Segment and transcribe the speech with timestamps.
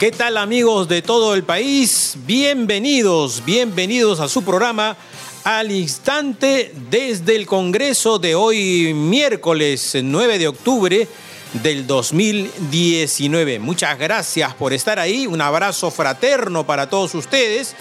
[0.00, 2.14] ¿Qué tal amigos de todo el país?
[2.24, 4.96] Bienvenidos, bienvenidos a su programa
[5.44, 11.06] al instante desde el Congreso de hoy miércoles 9 de octubre
[11.52, 13.58] del 2019.
[13.58, 17.76] Muchas gracias por estar ahí, un abrazo fraterno para todos ustedes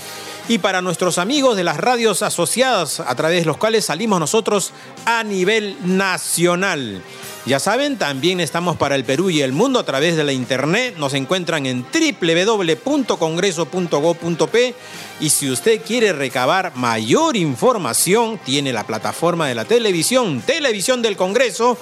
[0.49, 4.73] y para nuestros amigos de las radios asociadas a través de los cuales salimos nosotros
[5.05, 7.01] a nivel nacional.
[7.46, 10.96] Ya saben, también estamos para el Perú y el mundo a través de la internet.
[10.98, 14.75] Nos encuentran en www.congreso.go.p
[15.21, 21.16] y si usted quiere recabar mayor información, tiene la plataforma de la televisión, Televisión del
[21.16, 21.78] Congreso.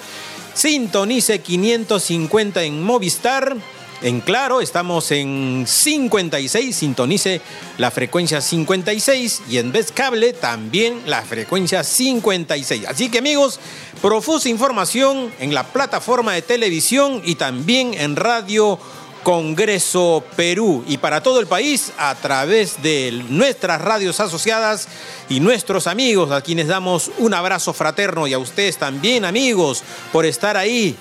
[0.54, 3.56] Sintonice 550 en Movistar
[4.02, 7.40] en Claro estamos en 56, sintonice
[7.78, 12.86] la frecuencia 56 y en Vez Cable también la frecuencia 56.
[12.86, 13.58] Así que amigos,
[14.00, 18.78] profusa información en la plataforma de televisión y también en Radio
[19.22, 24.88] Congreso Perú y para todo el país a través de nuestras radios asociadas
[25.28, 29.82] y nuestros amigos a quienes damos un abrazo fraterno y a ustedes también amigos
[30.12, 30.96] por estar ahí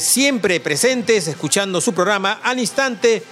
[0.00, 3.22] siempre presentes escuchando su programa al instante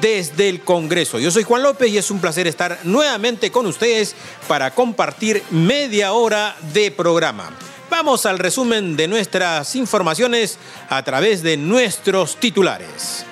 [0.00, 1.18] desde el Congreso.
[1.18, 4.14] Yo soy Juan López y es un placer estar nuevamente con ustedes
[4.46, 7.50] para compartir media hora de programa.
[7.90, 10.58] Vamos al resumen de nuestras informaciones
[10.88, 13.26] a través de nuestros titulares.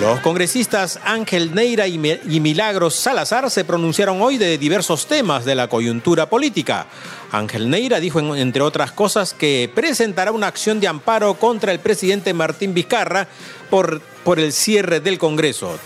[0.00, 5.66] Los congresistas Ángel Neira y Milagros Salazar se pronunciaron hoy de diversos temas de la
[5.66, 6.86] coyuntura política.
[7.32, 12.32] Ángel Neira dijo, entre otras cosas, que presentará una acción de amparo contra el presidente
[12.32, 13.26] Martín Vizcarra
[13.70, 14.00] por,
[14.36, 15.76] el cierre del Congreso.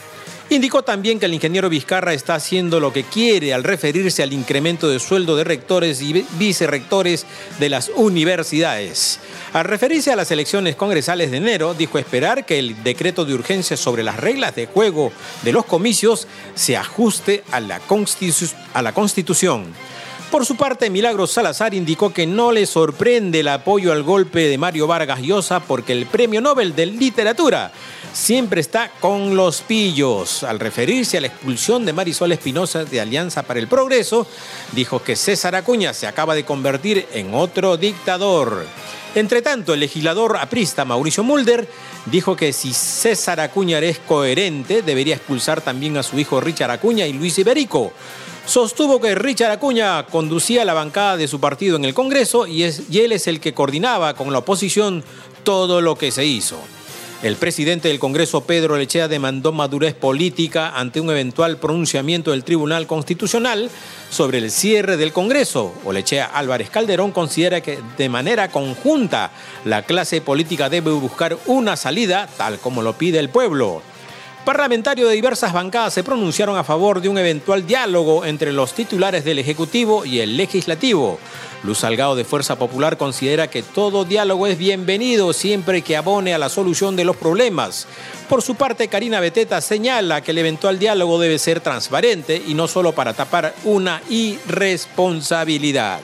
[0.51, 4.91] Indicó también que el ingeniero Vizcarra está haciendo lo que quiere al referirse al incremento
[4.91, 7.25] de sueldo de rectores y vicerrectores
[7.59, 9.21] de las universidades.
[9.53, 13.77] Al referirse a las elecciones congresales de enero, dijo esperar que el decreto de urgencia
[13.77, 17.79] sobre las reglas de juego de los comicios se ajuste a la,
[18.93, 19.67] Constitución.
[20.31, 24.57] Por su parte, Milagros Salazar indicó que no le sorprende el apoyo al golpe de
[24.57, 27.73] Mario Vargas Llosa porque el Premio Nobel de Literatura
[28.13, 30.43] siempre está con los pillos.
[30.43, 34.27] Al referirse a la expulsión de Marisol Espinosa de Alianza para el Progreso,
[34.73, 38.67] dijo que César Acuña se acaba de convertir en otro dictador.
[39.15, 41.69] Entre tanto, el legislador aprista Mauricio Mulder
[42.07, 47.07] dijo que si César Acuña es coherente, debería expulsar también a su hijo Richard Acuña
[47.07, 47.93] y Luis Iberico.
[48.47, 52.99] Sostuvo que Richard Acuña conducía la bancada de su partido en el Congreso y, y
[53.01, 55.05] él es el que coordinaba con la oposición
[55.45, 56.59] todo lo que se hizo.
[57.23, 62.89] El presidente del Congreso, Pedro Lechea, demandó madurez política ante un eventual pronunciamiento del Tribunal
[62.89, 63.71] Constitucional
[64.11, 65.73] sobre el cierre del Congreso.
[65.85, 69.31] Olechea Álvarez Calderón considera que de manera conjunta
[69.65, 73.83] la clase política debe buscar una salida tal como lo pide el pueblo.
[74.45, 79.25] Parlamentarios de diversas bancadas se pronunciaron a favor de un eventual diálogo entre los titulares
[79.25, 81.21] del Ejecutivo y el Legislativo.
[81.63, 86.39] Luz Salgado de Fuerza Popular considera que todo diálogo es bienvenido siempre que abone a
[86.39, 87.87] la solución de los problemas.
[88.29, 92.67] Por su parte, Karina Beteta señala que el eventual diálogo debe ser transparente y no
[92.67, 96.01] solo para tapar una irresponsabilidad.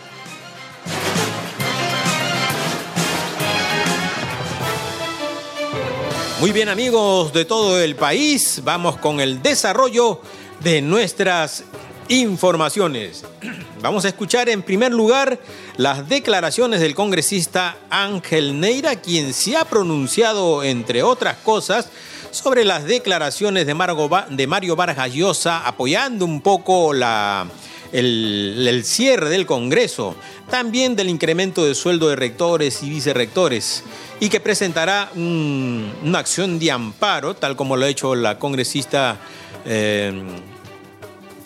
[6.41, 10.21] Muy bien amigos de todo el país, vamos con el desarrollo
[10.61, 11.65] de nuestras
[12.09, 13.25] informaciones.
[13.81, 15.39] Vamos a escuchar en primer lugar
[15.77, 21.89] las declaraciones del congresista Ángel Neira, quien se ha pronunciado, entre otras cosas,
[22.31, 27.49] sobre las declaraciones de, Mario Vargas Llosa, apoyando un poco la,
[27.93, 30.15] el, cierre del Congreso,
[30.51, 33.85] también del incremento de sueldo de rectores y vicerrectores,
[34.21, 39.19] y que presentará una acción de amparo, tal como lo ha hecho la congresista.
[39.65, 40.13] Eh,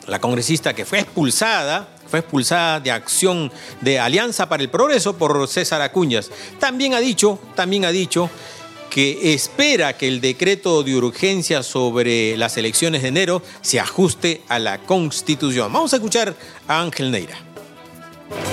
[0.07, 3.51] la congresista que fue expulsada, fue expulsada de acción
[3.81, 6.31] de Alianza para el Progreso por César Acuñas.
[6.59, 8.29] También ha dicho, también ha dicho
[8.93, 14.59] que espera que el decreto de urgencia sobre las elecciones de enero se ajuste a
[14.59, 15.73] la Constitución.
[15.73, 16.35] Vamos a escuchar
[16.69, 17.39] a Ángel Neira.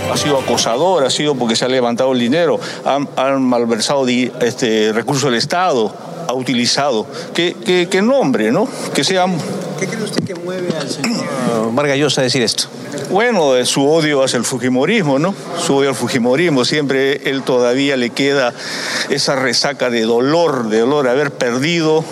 [0.09, 5.25] Ha sido acosador, ha sido porque se ha levantado el dinero, han, malversado este, recursos
[5.25, 5.93] del Estado,
[6.25, 7.05] ha utilizado.
[7.33, 8.65] ¿Qué, qué nombre, no?
[8.93, 9.25] Que sea
[9.77, 11.38] ¿Qué cree usted que mueve al señor
[11.75, 12.65] Vargallosa a decir esto?
[13.11, 15.33] Bueno, su odio hacia el Fujimorismo, ¿no?
[15.57, 16.65] Su odio al Fujimorismo.
[16.65, 18.53] Siempre él todavía le queda
[19.09, 22.03] esa resaca de dolor, de dolor, haber perdido,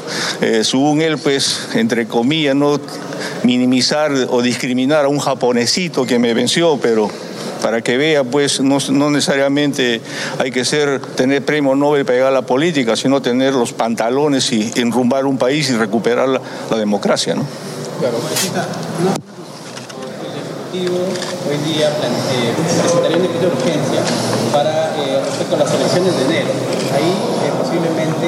[0.42, 2.80] eh, según él, pues, entre comillas, no
[3.44, 7.10] minimizar o discriminar a un japonesito que me venció, pero
[7.62, 10.02] para que vea, pues no, necesariamente
[10.40, 14.52] hay que ser, tener premio Nobel para llegar a la política, sino tener los pantalones
[14.52, 17.46] y enrumbar un país y recuperar la, democracia, ¿no?
[18.00, 18.20] Claro,
[20.74, 24.02] hoy día presentaría un decreto de urgencia
[24.52, 26.50] para eh, respecto a las elecciones de enero.
[26.92, 27.16] Ahí
[27.48, 28.28] eh, posiblemente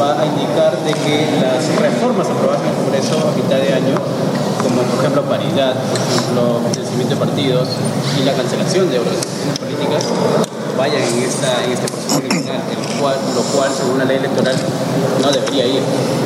[0.00, 3.94] va a indicar de que las reformas aprobadas en el Congreso a mitad de año,
[4.62, 7.68] como por ejemplo paridad, por ejemplo financiamiento de partidos
[8.18, 10.02] y la cancelación de organizaciones políticas,
[10.76, 12.06] vayan en, esta, en este proceso
[13.34, 14.56] lo cual, según la ley electoral,
[15.22, 15.82] no debería ir.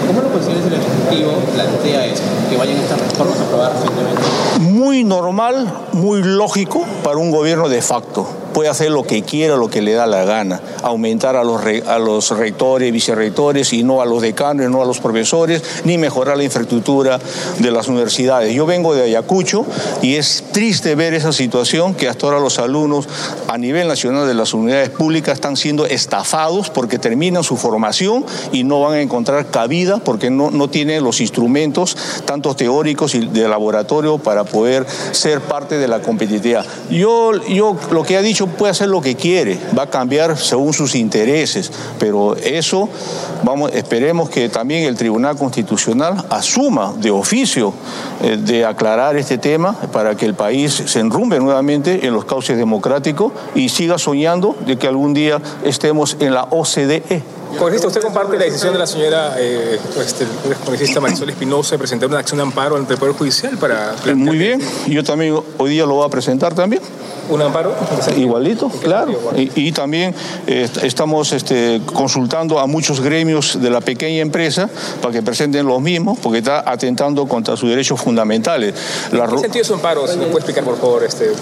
[0.06, 4.22] ¿Cómo lo consideras el Ejecutivo plantea esto, que vayan estas reformas aprobadas recientemente?
[4.60, 9.68] Muy normal, muy lógico para un gobierno de facto puede hacer lo que quiera, lo
[9.68, 14.06] que le da la gana, aumentar a los, a los rectores, vicerrectores y no a
[14.06, 17.18] los decanos, no a los profesores, ni mejorar la infraestructura
[17.58, 18.54] de las universidades.
[18.54, 19.64] Yo vengo de Ayacucho
[20.02, 23.08] y es triste ver esa situación que hasta ahora los alumnos
[23.48, 28.64] a nivel nacional de las unidades públicas están siendo estafados porque terminan su formación y
[28.64, 33.48] no van a encontrar cabida porque no, no tienen los instrumentos, tanto teóricos y de
[33.48, 36.64] laboratorio, para poder ser parte de la competitividad.
[36.90, 40.72] Yo, yo lo que ha dicho puede hacer lo que quiere, va a cambiar según
[40.72, 42.88] sus intereses, pero eso,
[43.42, 47.72] vamos, esperemos que también el Tribunal Constitucional asuma de oficio
[48.22, 52.56] eh, de aclarar este tema para que el país se enrumbe nuevamente en los cauces
[52.56, 57.22] democráticos y siga soñando de que algún día estemos en la OCDE.
[57.58, 60.24] Congresista, ¿usted comparte la decisión de la señora eh, este,
[60.64, 63.94] congresista Marisol Espinosa de presentar una acción de amparo ante el Poder Judicial para...
[64.14, 66.82] Muy bien, yo también hoy día lo voy a presentar también.
[67.28, 67.74] ¿Un amparo?
[68.16, 69.12] Igualito, claro.
[69.36, 70.14] Y, también
[70.46, 74.68] eh, estamos este, consultando a muchos gremios de la pequeña empresa
[75.00, 78.74] para que presenten los mismos, porque está atentando contra sus derechos fundamentales.
[79.12, 80.06] ¿En qué sentido es un amparo?
[80.06, 81.04] ¿Me puede explicar, por favor?
[81.04, 81.32] Este...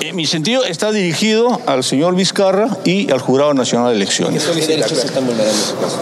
[0.00, 4.42] En mi sentido está dirigido al señor Vizcarra y al Jurado Nacional de Elecciones.
[4.42, 5.98] ¿Qué derechos se están vulnerando en su caso?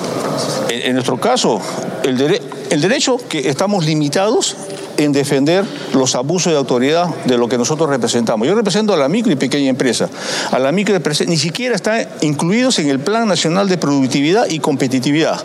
[0.70, 1.60] En, nuestro caso,
[2.04, 2.40] el,
[2.70, 4.56] el derecho que estamos limitados
[4.98, 5.64] en defender
[5.94, 8.46] los abusos de autoridad de lo que nosotros representamos.
[8.46, 10.10] Yo represento a la micro y pequeña empresa.
[10.50, 15.42] A la micro ni siquiera están incluidos en el Plan Nacional de Productividad y Competitividad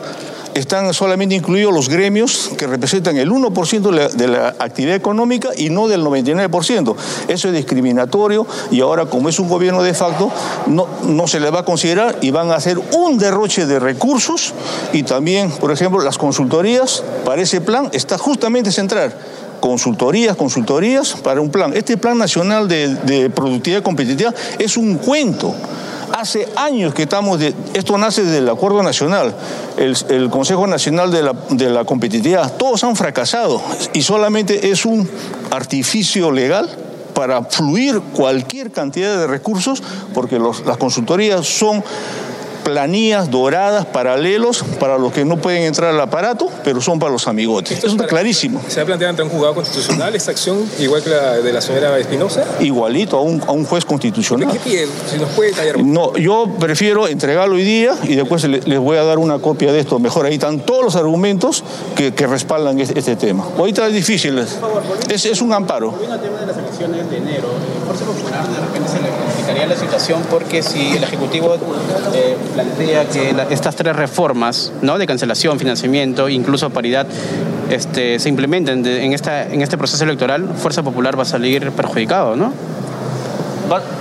[0.54, 5.88] están solamente incluidos los gremios que representan el 1% de la, actividad económica y no
[5.88, 6.96] del 99%.
[7.28, 10.32] Eso es discriminatorio y ahora como es un gobierno de facto,
[10.68, 14.54] no, no se le va a considerar y van a hacer un derroche de recursos
[14.92, 19.14] y también, por ejemplo, las consultorías para ese plan está justamente central
[19.64, 21.72] consultorías, consultorías para un plan.
[21.74, 25.56] Este plan nacional de, productividad competitiva es un cuento.
[26.12, 29.34] Hace años que estamos, de, esto nace del acuerdo nacional,
[29.78, 33.62] el, Consejo Nacional de la Competitividad, todos han fracasado
[33.94, 35.10] y solamente es un
[35.50, 36.70] artificio legal
[37.14, 39.82] para fluir cualquier cantidad de recursos,
[40.14, 41.82] porque las consultorías son
[42.64, 47.28] planillas doradas, paralelos, para los que no pueden entrar al aparato, pero son para los
[47.28, 47.78] amigotes.
[47.80, 48.62] Eso está clarísimo.
[48.68, 51.98] ¿Se ha planteado ante un juzgado constitucional esta acción, igual que la de la señora
[51.98, 52.46] Espinosa?
[52.60, 54.52] Igualito, a un, a un juez constitucional.
[54.52, 54.88] ¿Qué pide?
[55.10, 55.84] Si nos puede detallar.
[55.84, 59.80] No, yo prefiero entregarlo hoy día y después les voy a dar una copia de
[59.80, 60.00] esto.
[60.00, 61.64] Mejor ahí están todos los argumentos
[61.96, 63.46] que, que respaldan este, este, tema.
[63.58, 65.92] Ahorita es difícil, es, es un amparo.
[65.92, 67.50] tema de las elecciones de enero,
[67.84, 71.56] Fuerza Popular de repente se le complicaría la situación porque si el Ejecutivo
[72.14, 74.98] eh, plantea que estas tres reformas ¿no?
[74.98, 77.08] de cancelación, financiamiento, incluso paridad,
[77.70, 82.36] este, se implementen en, esta, en este proceso electoral, Fuerza Popular va a salir perjudicado,
[82.36, 82.54] ¿no?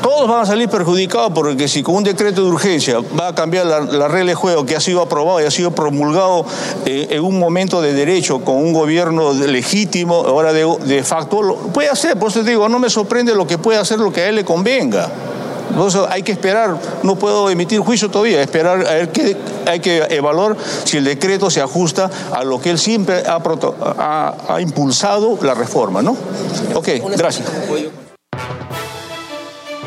[0.03, 3.67] Todos van a salir perjudicados porque si con un decreto de urgencia va a cambiar
[3.67, 6.45] la, regla de juego que ha sido aprobado y ha sido promulgado
[6.85, 11.57] eh, en un momento de derecho con un gobierno legítimo, ahora de, de facto, lo
[11.57, 12.19] puede hacer.
[12.19, 14.37] Por eso te digo, no me sorprende lo que puede hacer lo que a él
[14.37, 15.09] le convenga.
[15.71, 20.07] Entonces hay que esperar, no puedo emitir juicio todavía, esperar a ver qué hay que
[20.11, 20.55] evaluar
[20.85, 26.03] si el decreto se ajusta a lo que él siempre ha, ha impulsado la reforma,
[26.03, 26.15] ¿no?
[26.75, 27.49] Ok, gracias.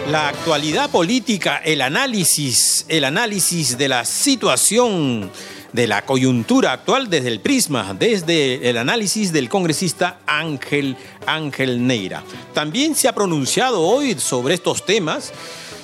[0.10, 5.32] La actualidad política, el análisis, el análisis de la situación
[5.74, 10.96] de la coyuntura actual desde el prisma, desde el análisis del congresista Ángel
[11.26, 12.24] Ángel Neira.
[12.54, 15.34] También se ha pronunciado hoy sobre estos temas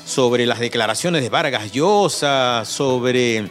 [0.06, 3.50] sobre las declaraciones de Vargas Llosa, sobre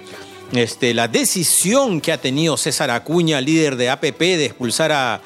[0.53, 5.21] este, la decisión que ha tenido César Acuña, líder de APP, de expulsar a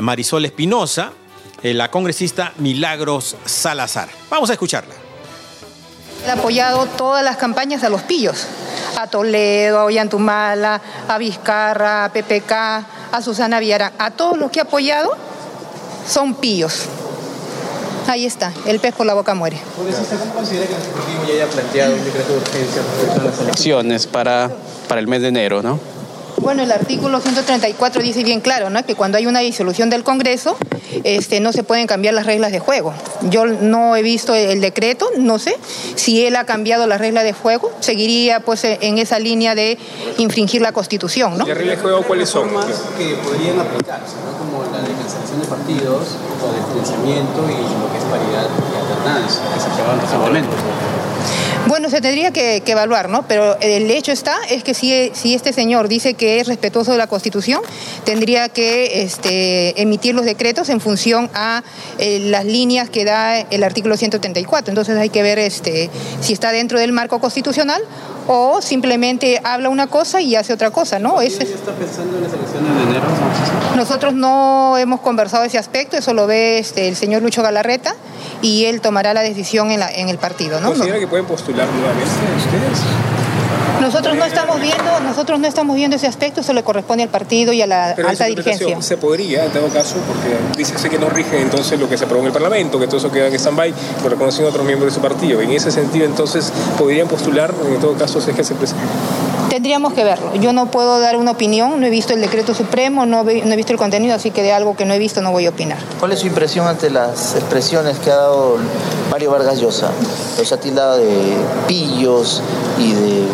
[0.00, 1.12] Marisol Espinosa,
[1.62, 4.08] la congresista Milagros Salazar.
[4.28, 4.94] Vamos a escucharla.
[6.28, 8.46] Ha apoyado todas las campañas de los pillos,
[8.96, 14.60] a Toledo, a Ollantumala, a Vizcarra, a PPK, a Susana Viara, a todos los que
[14.60, 15.16] ha apoyado
[16.08, 16.86] son pillos.
[18.08, 19.60] Ahí está, el pez por la boca muere.
[19.76, 23.40] ¿Cómo considera que el Ejecutivo ya haya planteado un decreto de urgencia respecto a las
[23.40, 24.50] elecciones para,
[24.88, 25.91] para el mes de enero, ¿no?
[26.42, 28.84] Bueno, el artículo 134 dice bien claro, ¿no?
[28.84, 30.56] Que cuando hay una disolución del Congreso,
[31.04, 32.92] este, no se pueden cambiar las reglas de juego.
[33.30, 35.56] Yo no he visto el decreto, no sé
[35.94, 39.78] si él ha cambiado las reglas de juego, seguiría pues en esa línea de
[40.18, 41.46] infringir la Constitución, ¿no?
[41.46, 42.48] ¿Las reglas de juego cuáles son?
[42.98, 44.36] que podrían aplicarse, ¿no?
[44.36, 48.76] Como la de cancelación de partidos o de financiamiento y lo que es paridad y
[48.80, 51.11] alternancia, que se llevaron recientemente.
[51.72, 53.26] Bueno, se tendría que, que, evaluar, ¿no?
[53.26, 56.98] Pero el hecho está es que si, si, este señor dice que es respetuoso de
[56.98, 57.62] la Constitución,
[58.04, 61.62] tendría que este, emitir los decretos en función a
[61.96, 64.70] eh, las líneas que da el artículo 134.
[64.70, 65.88] Entonces hay que ver este,
[66.20, 67.80] si está dentro del marco constitucional
[68.26, 71.22] o simplemente habla una cosa y hace otra cosa, ¿no?
[71.22, 71.44] Ese...
[71.44, 73.06] está pensando en las elecciones de enero?
[73.76, 77.94] Nosotros no hemos conversado ese aspecto, eso lo ve este, el señor Lucho Galarreta
[78.42, 80.68] y él tomará la decisión en, la, en el partido, ¿no?
[80.68, 82.80] ¿Considera que pueden postular nuevamente ustedes?
[83.80, 87.52] Nosotros no estamos viendo, nosotros no estamos viendo ese aspecto, eso le corresponde al partido
[87.52, 88.80] y a la Pero alta dirigencia.
[88.80, 92.20] Se podría, en todo caso, porque dice que no rige entonces lo que se aprobó
[92.20, 95.02] en el Parlamento, que todo eso queda en stand-by, lo reconocen otros miembros de su
[95.02, 95.40] partido.
[95.40, 98.84] En ese sentido, entonces, podrían postular, en todo caso, si es que se presenta.
[99.52, 100.34] Tendríamos que verlo.
[100.36, 103.70] Yo no puedo dar una opinión, no he visto el decreto supremo, no, he visto
[103.70, 105.76] el contenido, así que de algo que no he visto no voy a opinar.
[106.00, 108.56] ¿Cuál es su impresión ante las expresiones que ha dado
[109.10, 109.90] Mario Vargas Llosa?
[110.38, 111.34] Los ha tildado de
[111.68, 112.40] pillos
[112.78, 113.26] y de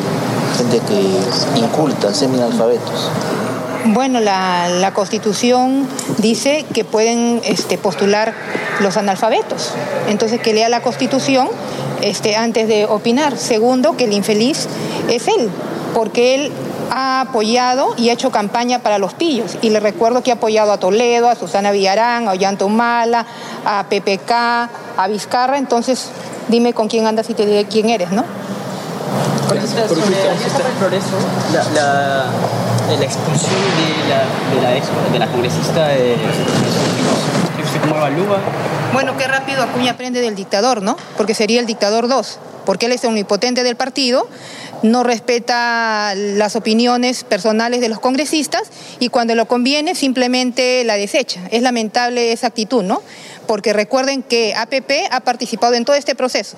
[0.57, 3.11] gente que inculta, seminalfabetos.
[3.85, 5.87] Bueno, la, la, Constitución
[6.19, 8.35] dice que pueden este, postular
[8.81, 9.71] los analfabetos.
[10.09, 11.49] Entonces, que lea la Constitución
[12.03, 13.39] este, antes de opinar.
[13.39, 14.67] Segundo, que el infeliz
[15.09, 15.49] es él,
[15.95, 16.53] porque él
[16.91, 19.57] ha apoyado y ha hecho campaña para los pillos.
[19.63, 23.27] Y le recuerdo que ha apoyado a Toledo, a Susana Villarán, a Ollanta Humala,
[23.65, 25.59] a PPK, a Vizcarra.
[25.59, 26.11] Entonces,
[26.49, 28.25] dime con quién andas y te diré quién eres, ¿no?
[29.49, 31.17] Sobre el progreso,
[31.53, 32.27] la, la,
[32.97, 36.17] la expulsión de la, de la, ex, de la congresista de
[37.81, 38.39] ¿cómo evalúa?
[38.93, 40.97] Bueno, qué rápido Acuña aprende del dictador, ¿no?
[41.17, 44.29] Porque sería el dictador 2, porque él es omnipotente del partido,
[44.83, 48.63] no respeta las opiniones personales de los congresistas
[48.99, 51.41] y cuando lo conviene simplemente la desecha.
[51.51, 53.03] Es lamentable esa actitud, ¿no?
[53.47, 56.57] Porque recuerden que APP ha participado en todo este proceso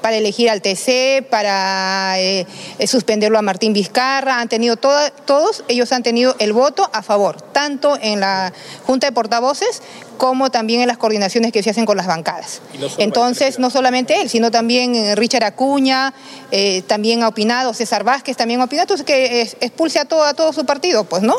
[0.00, 2.46] para elegir al TC, para eh,
[2.86, 7.98] suspenderlo a Martín Vizcarra, han tenido todos, ellos han tenido el voto a favor, tanto
[8.00, 8.52] en la
[8.86, 9.82] Junta de Portavoces
[10.18, 12.60] como también en las coordinaciones que se hacen con las bancadas.
[12.78, 16.12] No Entonces, no solamente él, sino también Richard Acuña,
[16.50, 20.34] eh, también ha opinado, César Vázquez también ha opinado, entonces que expulse a todo, a
[20.34, 21.36] todo su partido, pues, ¿no?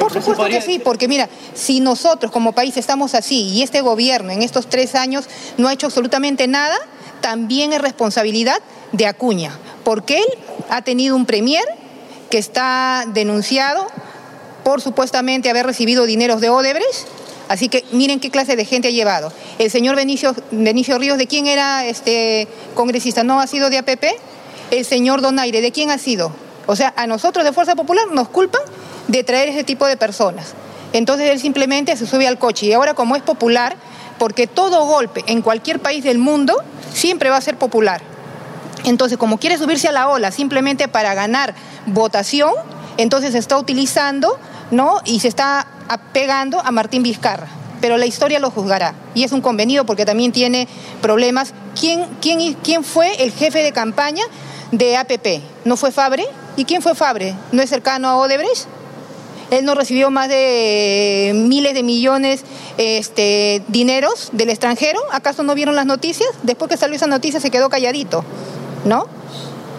[0.00, 4.32] Por supuesto que sí, porque mira, si nosotros como país estamos así y este gobierno
[4.32, 5.28] en estos tres años
[5.58, 6.76] no ha hecho absolutamente nada,
[7.20, 8.58] también es responsabilidad
[8.92, 10.26] de Acuña, porque él
[10.70, 11.64] ha tenido un premier
[12.30, 13.86] que está denunciado
[14.64, 17.06] por supuestamente haber recibido dineros de Odebrecht.
[17.48, 19.32] Así que miren qué clase de gente ha llevado.
[19.58, 23.22] El señor Benicio, Benicio Ríos, ¿de quién era este congresista?
[23.22, 24.04] ¿No ha sido de APP?
[24.70, 26.32] El señor Donaire, ¿de quién ha sido?
[26.66, 28.62] O sea, a nosotros de Fuerza Popular nos culpan
[29.06, 30.54] de traer ese tipo de personas.
[30.92, 33.76] Entonces él simplemente se sube al coche y ahora como es popular,
[34.18, 36.62] porque todo golpe en cualquier país del mundo
[36.92, 38.00] siempre va a ser popular.
[38.84, 41.54] Entonces, como quiere subirse a la ola simplemente para ganar
[41.86, 42.52] votación,
[42.96, 44.38] entonces se está utilizando,
[44.70, 45.00] ¿no?
[45.04, 47.48] Y se está apegando a Martín Vizcarra.
[47.80, 48.94] Pero la historia lo juzgará.
[49.14, 50.66] Y es un convenido porque también tiene
[51.02, 51.52] problemas.
[51.78, 54.24] ¿Quién, quién, quién fue el jefe de campaña
[54.72, 55.42] de APP?
[55.64, 56.24] ¿No fue Fabre?
[56.56, 57.34] ¿Y quién fue Fabre?
[57.52, 58.66] ¿No es cercano a Odebrecht?
[59.50, 62.44] Él no recibió más de miles de millones
[62.78, 64.98] este, dineros del extranjero.
[65.12, 66.28] ¿Acaso no vieron las noticias?
[66.42, 68.24] Después que salió esa noticia se quedó calladito,
[68.84, 69.06] ¿no?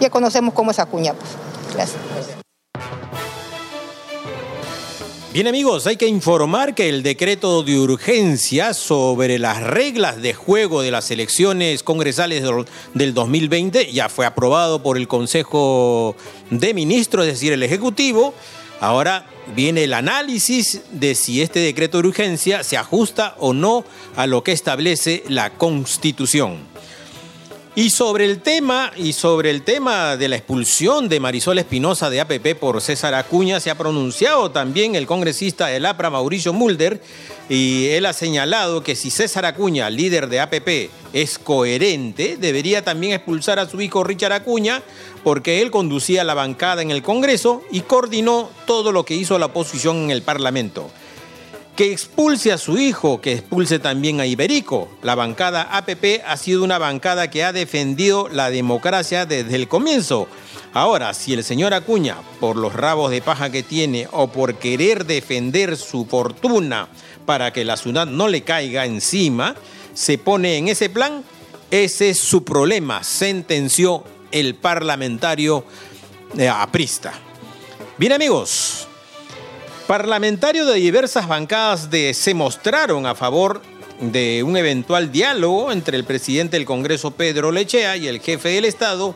[0.00, 1.12] Ya conocemos cómo es Acuña.
[1.12, 1.30] Pues.
[1.74, 2.37] Gracias.
[5.30, 10.80] Bien amigos, hay que informar que el decreto de urgencia sobre las reglas de juego
[10.80, 12.42] de las elecciones congresales
[12.94, 16.16] del 2020 ya fue aprobado por el Consejo
[16.48, 18.32] de Ministros, es decir, el Ejecutivo.
[18.80, 23.84] Ahora viene el análisis de si este decreto de urgencia se ajusta o no
[24.16, 26.67] a lo que establece la Constitución.
[27.78, 32.20] Y sobre el tema, y sobre el tema de la expulsión de Marisol Espinosa de
[32.20, 37.00] APP por César Acuña, se ha pronunciado también el congresista del APRA, Mauricio Mulder,
[37.48, 43.12] y él ha señalado que si César Acuña, líder de APP, es coherente, debería también
[43.12, 44.82] expulsar a su hijo Richard Acuña,
[45.22, 49.46] porque él conducía la bancada en el Congreso y coordinó todo lo que hizo la
[49.46, 50.90] oposición en el Parlamento.
[51.78, 54.88] Que expulse a su hijo, que expulse también a Iberico.
[55.00, 60.26] La bancada APP ha sido una bancada que ha defendido la democracia desde el comienzo.
[60.74, 65.06] Ahora, si el señor Acuña, por los rabos de paja que tiene o por querer
[65.06, 66.88] defender su fortuna
[67.26, 69.54] para que la ciudad no le caiga encima,
[69.94, 71.22] se pone en ese plan,
[71.70, 75.64] ese es su problema, sentenció el parlamentario
[76.36, 77.12] eh, aprista.
[77.98, 78.87] Bien amigos,
[79.88, 83.62] Parlamentarios de diversas bancadas de, se mostraron a favor
[84.00, 88.66] de un eventual diálogo entre el presidente del Congreso Pedro Lechea y el jefe del
[88.66, 89.14] Estado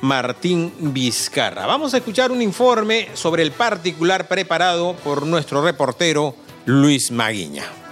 [0.00, 1.66] Martín Vizcarra.
[1.66, 7.85] Vamos a escuchar un informe sobre el particular preparado por nuestro reportero Luis Maguiña.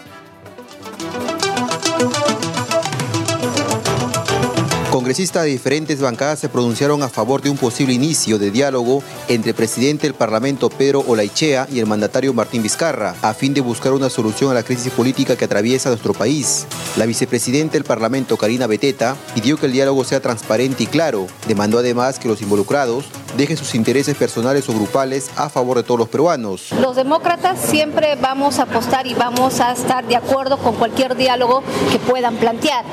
[4.95, 9.51] Congresistas de diferentes bancadas se pronunciaron a favor de un posible inicio de diálogo entre
[9.51, 13.93] el presidente del Parlamento Pedro Olaichea y el mandatario Martín Vizcarra, a fin de buscar
[13.93, 16.69] una solución a la crisis política que atraviesa nuestro país.
[16.97, 21.27] La vicepresidenta del Parlamento, Karina Beteta, pidió que el diálogo sea transparente y claro.
[21.49, 25.99] Demandó además que los involucrados dejen sus intereses personales o grupales a favor de todos
[25.99, 26.71] los peruanos.
[26.81, 31.65] Los demócratas siempre vamos a apostar y vamos a estar de acuerdo con cualquier diálogo
[31.91, 32.85] que puedan plantear,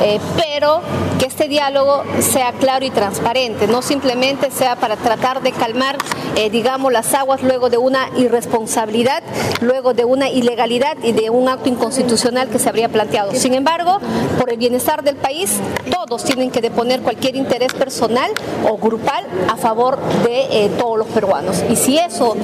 [0.00, 0.80] eh, pero
[1.18, 5.98] que este diálogo sea claro y transparente, no simplemente sea para tratar de calmar,
[6.36, 9.22] eh, digamos, las aguas luego de una irresponsabilidad,
[9.60, 13.34] luego de una ilegalidad y de un acto inconstitucional que se habría planteado.
[13.34, 13.98] Sin embargo,
[14.38, 15.58] por el bienestar del país,
[15.90, 18.30] todos tienen que deponer cualquier interés personal
[18.68, 21.62] o grupal a favor de eh, todos los peruanos.
[21.68, 22.36] Y si eso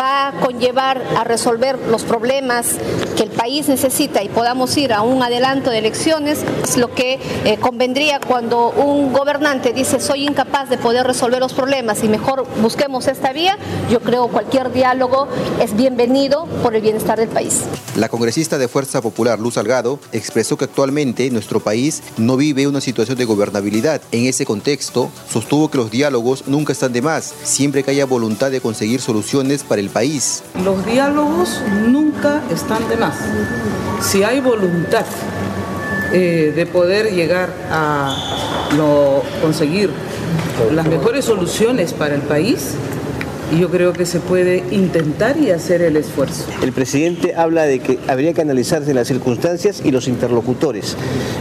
[0.00, 2.76] va a conllevar a resolver los problemas
[3.16, 7.18] que el país necesita y podamos ir a un adelanto de elecciones, es lo que
[7.44, 12.46] eh, convendría cuando un gobernante dice soy incapaz de poder resolver los problemas y mejor
[12.62, 13.58] busquemos esta vía,
[13.90, 15.26] yo creo cualquier diálogo
[15.60, 17.62] es bienvenido por el bienestar del país.
[17.96, 22.80] La congresista de Fuerza Popular, Luz Salgado, expresó que actualmente nuestro país no vive una
[22.80, 24.00] situación de gobernabilidad.
[24.12, 28.52] En ese contexto, sostuvo que los diálogos nunca están de más, siempre que haya voluntad
[28.52, 30.44] de conseguir soluciones para el país.
[30.62, 33.16] Los diálogos nunca están de más.
[34.02, 35.04] Si hay voluntad
[36.12, 38.16] eh, de poder llegar a
[39.42, 39.90] conseguir
[40.74, 42.74] las mejores soluciones para el país,
[43.58, 46.46] yo creo que se puede intentar y hacer el esfuerzo.
[46.62, 50.96] El presidente habla de que habría que analizarse las circunstancias y los interlocutores.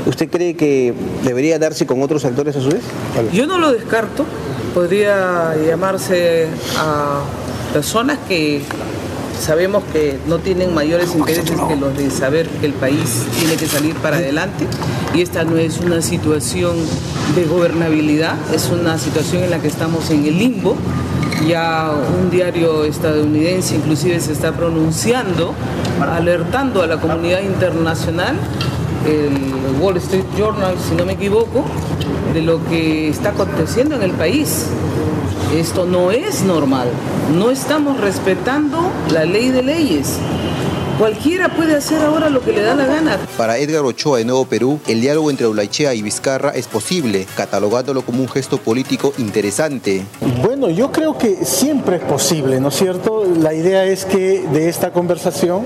[0.06, 2.82] ¿Usted cree que debería darse con otros actores a su vez?
[3.34, 4.26] Yo no lo descarto.
[4.74, 6.48] Podría llamarse
[6.78, 7.24] a
[7.74, 8.62] personas que
[9.40, 13.68] sabemos que no tienen mayores intereses que los de saber que el país tiene que
[13.68, 14.66] salir para adelante
[15.14, 16.76] y esta no es una situación
[17.36, 20.76] de gobernabilidad, es una situación en la que estamos en el limbo.
[21.48, 25.54] Ya un diario estadounidense inclusive se está pronunciando,
[26.02, 28.36] alertando a la comunidad internacional,
[29.06, 31.64] el Wall Street Journal, si no me equivoco,
[32.34, 34.68] de lo que está aconteciendo en el país.
[35.56, 36.90] Esto no es normal.
[37.34, 40.18] No estamos respetando la ley de leyes.
[41.00, 43.18] Cualquiera puede hacer ahora lo que le da la gana.
[43.38, 48.02] Para Edgar Ochoa de Nuevo Perú, el diálogo entre Olaichea y Vizcarra es posible, catalogándolo
[48.02, 50.04] como un gesto político interesante.
[50.42, 53.24] Bueno, yo creo que siempre es posible, ¿no es cierto?
[53.40, 55.64] La idea es que de esta conversación,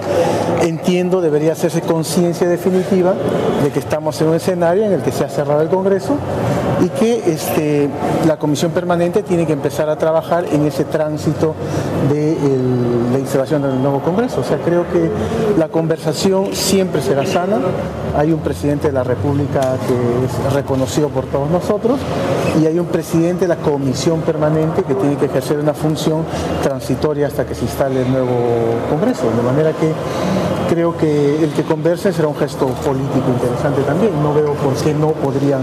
[0.61, 3.15] entiendo, debería hacerse conciencia definitiva
[3.63, 6.15] de que estamos en un escenario en el que se ha cerrado el Congreso
[6.81, 7.89] y que este,
[8.25, 11.55] la Comisión Permanente tiene que empezar a trabajar en ese tránsito
[12.09, 12.37] de
[13.11, 14.41] la instalación del nuevo Congreso.
[14.41, 15.09] O sea, creo que
[15.57, 17.57] la conversación siempre será sana.
[18.17, 21.99] Hay un presidente de la República que es reconocido por todos nosotros
[22.61, 26.23] y hay un presidente de la Comisión Permanente que tiene que ejercer una función
[26.63, 28.29] transitoria hasta que se instale el nuevo
[28.89, 29.23] Congreso.
[29.35, 29.91] De manera que
[30.69, 34.11] creo que el que converse será un gesto político interesante también.
[34.21, 35.61] No veo por qué no podrían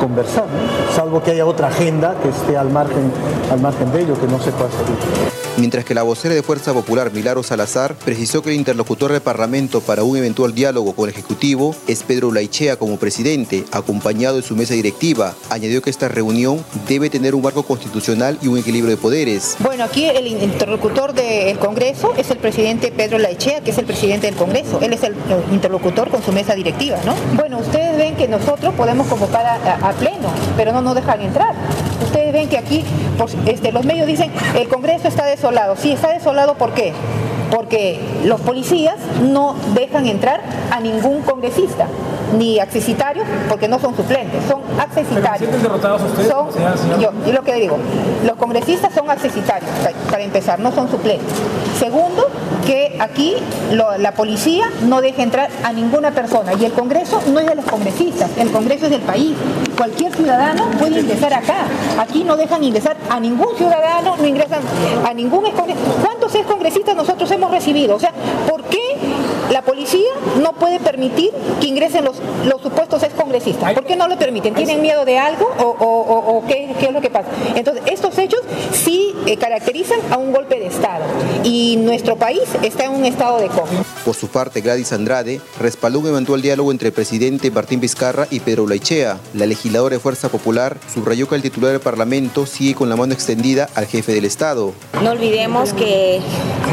[0.00, 0.46] conversar,
[0.94, 3.10] salvo que haya otra agenda que esté al margen,
[3.50, 6.72] al margen de ello, que no se pueda seguir mientras que la vocera de Fuerza
[6.72, 11.14] Popular, Milaro Salazar, precisó que el interlocutor del Parlamento para un eventual diálogo con el
[11.14, 15.34] Ejecutivo es Pedro Laichea como presidente, acompañado de su mesa directiva.
[15.50, 19.56] Añadió que esta reunión debe tener un marco constitucional y un equilibrio de poderes.
[19.60, 24.26] Bueno, aquí el interlocutor del Congreso es el presidente Pedro Laichea, que es el presidente
[24.26, 24.80] del Congreso.
[24.80, 25.14] Él es el
[25.52, 27.14] interlocutor con su mesa directiva, ¿no?
[27.34, 31.54] Bueno, ustedes ven que nosotros podemos convocar a, pleno, pero no nos dejan entrar.
[32.04, 32.84] Ustedes ven que aquí
[33.46, 35.76] este, los medios dicen el Congreso está desordenado desolado.
[35.76, 36.92] Sí, está desolado, ¿por qué?
[37.50, 41.86] Porque los policías no dejan entrar a ningún congresista.
[42.36, 45.62] Ni accesitarios, porque no son suplentes, son accesitarios.
[45.62, 46.28] derrotados ustedes?
[46.28, 46.48] Son,
[47.00, 47.78] yo, y lo que digo,
[48.24, 49.70] los congresistas son accesitarios,
[50.10, 51.26] para empezar, no son suplentes.
[51.78, 52.28] Segundo,
[52.66, 53.36] que aquí
[53.70, 57.64] la policía no deja entrar a ninguna persona y el Congreso no es de los
[57.64, 59.34] congresistas, el Congreso es del país.
[59.76, 61.66] Cualquier ciudadano puede ingresar acá.
[61.98, 64.60] Aquí no dejan ingresar a ningún ciudadano, no ingresan
[65.08, 65.38] a ningún
[66.02, 67.96] ¿Cuántos ex congresistas nosotros hemos recibido?
[67.96, 68.12] O sea,
[68.48, 68.97] ¿por qué
[69.58, 73.74] la policía no puede permitir que ingresen los, los supuestos ex congresistas?
[73.74, 74.54] ¿Por qué no lo permiten?
[74.54, 77.26] ¿Tienen miedo de algo o, qué, es lo que pasa?
[77.56, 78.40] Entonces, estos hechos
[78.70, 81.04] sí eh, caracterizan a un golpe de Estado
[81.42, 83.84] y nuestro país está en un estado de coma.
[84.04, 88.38] Por su parte, Gladys Andrade respaldó un eventual diálogo entre el presidente Martín Vizcarra y
[88.38, 89.18] Pedro Laichea.
[89.34, 93.12] La legisladora de Fuerza Popular subrayó que el titular del Parlamento sigue con la mano
[93.12, 94.72] extendida al jefe del Estado.
[95.02, 96.20] No olvidemos que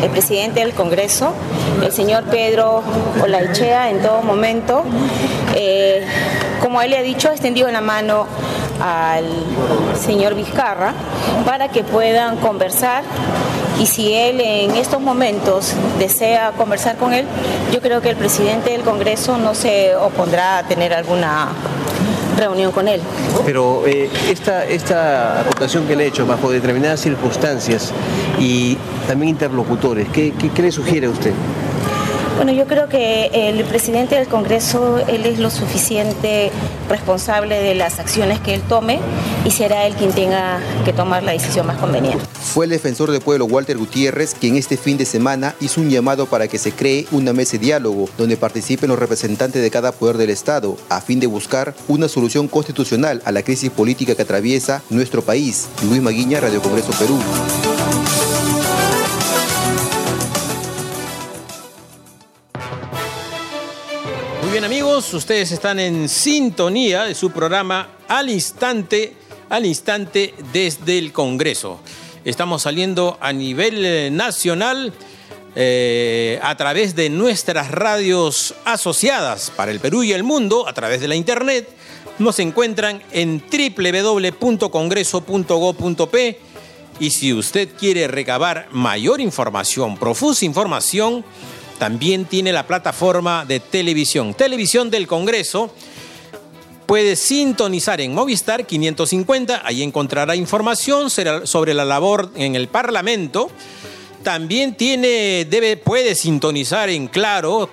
[0.04, 1.34] el presidente del Congreso,
[1.82, 2.75] el señor Pedro
[3.22, 4.84] Olaichea, en todo momento,
[5.56, 6.06] eh,
[6.62, 8.28] como él le ha dicho, ha extendido la mano
[8.82, 9.26] al
[9.98, 10.94] señor Vizcarra
[11.46, 13.04] para que puedan conversar
[13.80, 17.26] y si él en estos momentos desea conversar con él,
[17.74, 21.50] yo creo que el presidente del Congreso no se opondrá a tener alguna
[22.38, 23.02] reunión con él.
[23.46, 27.92] Pero eh, esta, esta aportación que le he hecho bajo determinadas circunstancias
[28.40, 31.34] y también interlocutores, ¿qué, qué le sugiere a usted?
[32.36, 36.52] Bueno, yo creo que el presidente del Congreso, él es lo suficiente
[36.90, 39.00] responsable de las acciones que él tome
[39.46, 42.24] y será él quien tenga que tomar la decisión más conveniente.
[42.42, 46.26] Fue el defensor del pueblo Walter Gutiérrez quien este fin de semana hizo un llamado
[46.26, 50.18] para que se cree una mesa de diálogo donde participen los representantes de cada poder
[50.18, 54.82] del Estado a fin de buscar una solución constitucional a la crisis política que atraviesa
[54.90, 55.68] nuestro país.
[55.88, 57.18] Luis Maguiña, Radio Congreso Perú.
[64.66, 69.14] Amigos, ustedes están en sintonía de su programa al instante,
[69.48, 71.80] al instante desde el Congreso.
[72.24, 74.92] Estamos saliendo a nivel eh, nacional
[75.56, 81.00] eh, a través de nuestras radios asociadas para el Perú y el mundo, a través
[81.00, 81.70] de la internet.
[82.18, 86.40] Nos encuentran en www.congreso.go.p
[87.00, 91.24] y si usted quiere recabar mayor información, profusa información,
[91.78, 95.72] también tiene la plataforma de televisión, Televisión del Congreso.
[96.86, 103.50] Puede sintonizar en Movistar 550, ahí encontrará información sobre la labor en el Parlamento.
[104.24, 107.70] También tiene, debe, puede sintonizar en Claro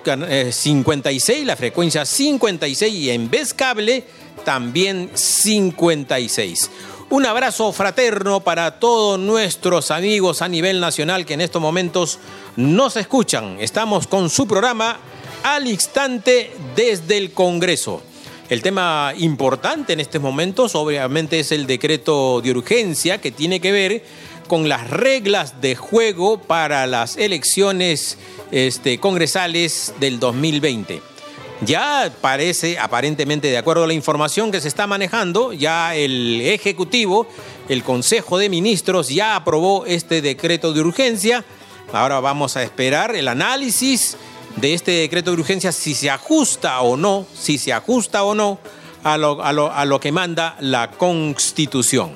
[0.51, 4.03] 56, eh, la frecuencia 56 y en Vez Cable
[4.43, 6.69] también 56.
[7.13, 12.17] Un abrazo fraterno para todos nuestros amigos a nivel nacional que en estos momentos
[12.55, 13.57] nos escuchan.
[13.59, 14.97] Estamos con su programa
[15.43, 18.01] al instante desde el Congreso.
[18.49, 23.71] El tema importante en estos momentos obviamente es el decreto de urgencia que tiene que
[23.71, 24.03] ver
[24.47, 28.17] con las reglas de juego para las elecciones
[28.49, 31.12] este, congresales del 2020.
[31.61, 37.25] Ya parece, aparentemente, de acuerdo a la información que se está manejando, ya el Ejecutivo,
[37.69, 41.45] el Consejo de Ministros, ya aprobó este decreto de urgencia.
[41.93, 44.17] Ahora vamos a esperar el análisis
[44.57, 48.59] de este decreto de urgencia, si se ajusta o no, si se ajusta o no
[49.03, 52.11] a lo, a lo que manda la Constitución.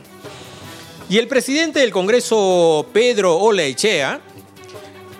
[1.09, 4.19] Y el presidente del Congreso, Pedro Olaechea,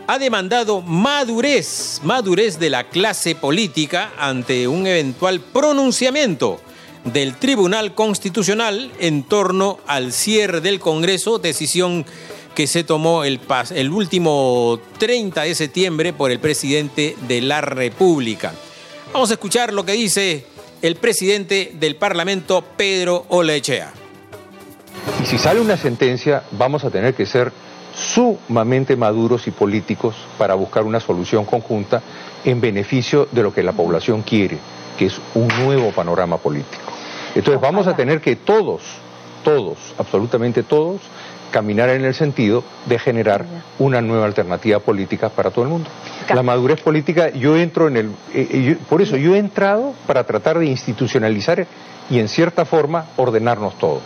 [0.07, 6.61] ha demandado madurez, madurez de la clase política ante un eventual pronunciamiento
[7.03, 12.05] del Tribunal Constitucional en torno al cierre del Congreso, decisión
[12.55, 13.39] que se tomó el,
[13.91, 18.53] último 30 de septiembre por el presidente de la República.
[19.13, 20.45] Vamos a escuchar lo que dice
[20.81, 23.93] el presidente del Parlamento, Pedro Olechea.
[25.21, 27.51] Y si sale una sentencia, vamos a tener que ser
[27.97, 32.01] sumamente maduros y políticos para buscar una solución conjunta
[32.45, 34.57] en beneficio de lo que la población quiere,
[34.97, 36.93] que es un nuevo panorama político.
[37.35, 38.81] Entonces vamos a tener que todos,
[39.43, 41.01] todos, absolutamente todos,
[41.51, 43.45] caminar en el sentido de generar
[43.79, 45.89] una nueva alternativa política para todo el mundo.
[46.33, 48.05] La madurez política, yo entro en el...
[48.33, 51.65] Eh, eh, por eso yo he entrado para tratar de institucionalizar
[52.09, 54.03] y en cierta forma ordenarnos todos.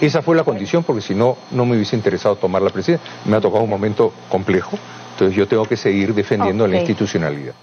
[0.00, 3.06] Esa fue la condición porque si no, no me hubiese interesado tomar la presidencia.
[3.24, 4.78] Me ha tocado un momento complejo,
[5.12, 7.54] entonces yo tengo que seguir defendiendo la institucionalidad.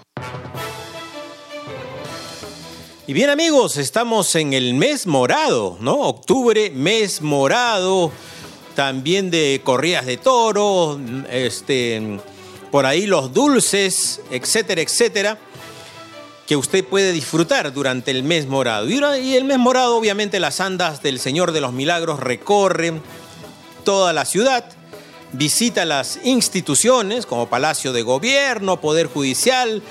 [3.06, 6.00] Y bien amigos, estamos en el mes morado, ¿no?
[6.00, 8.10] Octubre, mes morado,
[8.74, 12.18] también de corridas de toro, este,
[12.70, 15.38] por ahí los dulces, etcétera, etcétera.
[16.46, 18.88] Que usted puede disfrutar durante el mes morado.
[18.88, 23.02] Y el mes morado, obviamente, las andas del Señor de los Milagros recorren
[23.84, 24.64] toda la ciudad,
[25.32, 29.82] visita las instituciones como Palacio de Gobierno, Poder Judicial.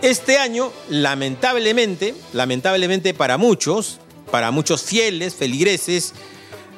[0.00, 3.98] Este año, lamentablemente, lamentablemente para muchos,
[4.30, 6.14] para muchos fieles, feligreses,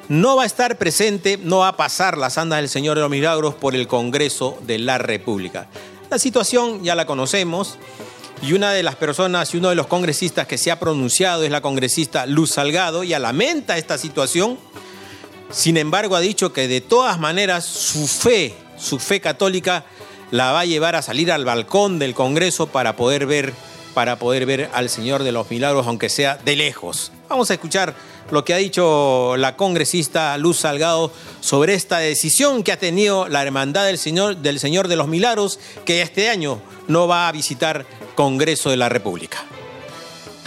[0.07, 3.09] no va a estar presente, no va a pasar las andas del Señor de los
[3.09, 5.67] Milagros por el Congreso de la República.
[6.11, 7.79] La situación ya la conocemos
[8.41, 11.51] y una de las personas y uno de los congresistas que se ha pronunciado es
[11.51, 13.03] la congresista Luz Salgado.
[13.03, 14.57] Ella lamenta esta situación.
[15.51, 19.85] Sin embargo, ha dicho que de todas maneras su fe, su fe católica,
[20.31, 23.53] la va a llevar a salir al balcón del Congreso para poder ver,
[23.93, 27.11] para poder ver al Señor de los Milagros, aunque sea de lejos.
[27.29, 27.95] Vamos a escuchar
[28.31, 31.11] lo que ha dicho la congresista Luz Salgado
[31.41, 35.59] sobre esta decisión que ha tenido la Hermandad del Señor, del Señor de los Milagros,
[35.85, 37.85] que este año no va a visitar
[38.15, 39.43] Congreso de la República.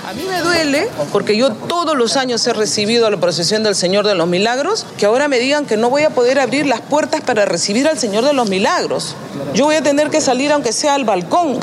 [0.07, 4.07] A mí me duele porque yo todos los años he recibido la procesión del Señor
[4.07, 7.21] de los Milagros, que ahora me digan que no voy a poder abrir las puertas
[7.21, 9.17] para recibir al Señor de los Milagros.
[9.55, 11.59] Yo voy a tener que salir aunque sea al balcón,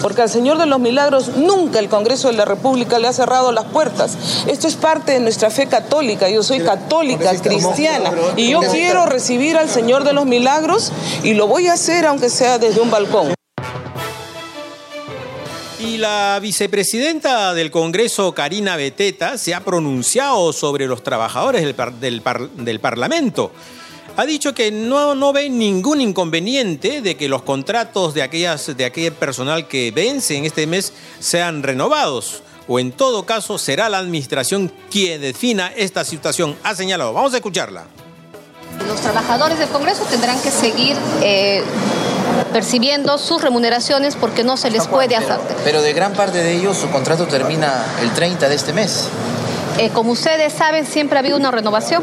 [0.00, 3.52] porque al Señor de los Milagros nunca el Congreso de la República le ha cerrado
[3.52, 4.16] las puertas.
[4.46, 9.56] Esto es parte de nuestra fe católica, yo soy católica, cristiana, y yo quiero recibir
[9.56, 13.34] al Señor de los Milagros y lo voy a hacer aunque sea desde un balcón.
[15.80, 22.22] Y la vicepresidenta del Congreso, Karina Beteta, se ha pronunciado sobre los trabajadores del,
[22.56, 23.52] del, Parlamento.
[24.18, 28.84] Ha dicho que no, no ve ningún inconveniente de que los contratos de, aquellas, de
[28.84, 32.42] aquel personal que vence en este mes sean renovados.
[32.66, 37.12] O en todo caso, será la administración quien defina esta situación, ha señalado.
[37.12, 37.84] Vamos a escucharla.
[38.88, 41.62] Los trabajadores del Congreso tendrán que seguir eh,
[42.52, 45.38] percibiendo sus remuneraciones porque no se les puede hacer.
[45.62, 49.10] Pero de gran parte de ellos su contrato termina el 30 de este mes.
[49.78, 52.02] Eh, como ustedes saben, siempre ha habido una renovación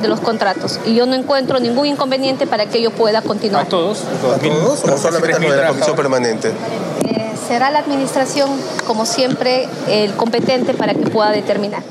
[0.00, 3.66] de los contratos y yo no encuentro ningún inconveniente para que ello pueda continuar.
[3.66, 4.04] ¿A todos?
[4.04, 4.84] ¿A todos?
[4.84, 6.48] ¿O solamente de la comisión permanente?
[7.04, 8.50] Eh, será la administración,
[8.86, 11.82] como siempre, el competente para que pueda determinar.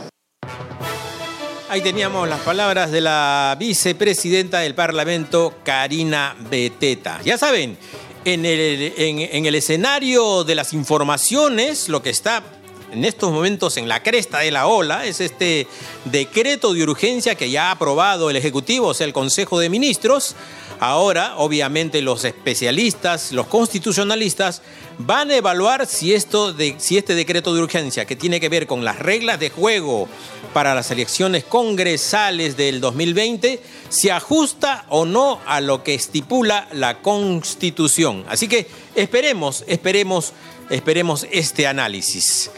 [1.70, 7.20] Ahí teníamos las palabras de la vicepresidenta del Parlamento, Karina Beteta.
[7.24, 7.78] Ya saben,
[8.26, 12.42] en el, en, el escenario de las informaciones, lo que está
[12.92, 15.68] en estos momentos en la cresta de la ola es este
[16.06, 20.36] decreto de urgencia que ya ha aprobado el Ejecutivo, o sea, el Consejo de Ministros.
[20.80, 24.62] Ahora, obviamente, los especialistas, los constitucionalistas,
[24.98, 28.86] van a evaluar si, esto si este decreto de urgencia, que tiene que ver con
[28.86, 30.08] las reglas de juego
[30.54, 37.02] para las elecciones congresales del 2020 se ajusta o no a lo que estipula la
[37.02, 38.26] Constitución.
[38.30, 40.34] Así que esperemos, esperemos,
[40.70, 42.52] esperemos este análisis.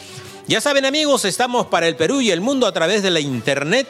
[0.47, 3.88] Ya saben amigos, estamos para el Perú y el mundo a través de la Internet.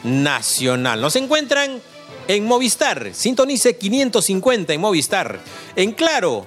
[0.05, 1.01] nacional.
[1.01, 1.83] Nos encuentran
[2.29, 5.41] en Movistar, sintonice 550 en Movistar.
[5.77, 6.47] En Claro,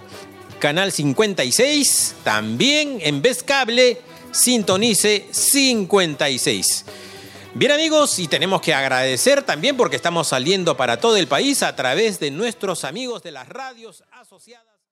[0.59, 4.01] canal 56, también en Vez Cable,
[4.33, 6.85] sintonice 56.
[7.53, 11.75] Bien amigos, y tenemos que agradecer también porque estamos saliendo para todo el país a
[11.75, 14.72] través de nuestros amigos de las radios asociadas.